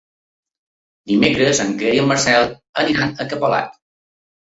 [1.11, 2.53] Dimecres en Quer i en Marcel
[2.97, 3.83] iran a Capolat.